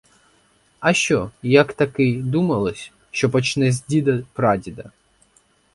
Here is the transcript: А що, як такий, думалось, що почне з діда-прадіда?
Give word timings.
А 0.79 0.93
що, 0.93 1.31
як 1.43 1.73
такий, 1.73 2.21
думалось, 2.21 2.91
що 3.11 3.29
почне 3.29 3.71
з 3.71 3.85
діда-прадіда? 3.85 4.91